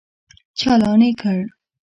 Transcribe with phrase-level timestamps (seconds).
[0.59, 1.39] چالان يې کړ.